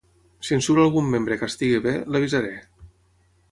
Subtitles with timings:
[0.47, 2.53] Si en surt algun membre que estigui bé, l'avisaré.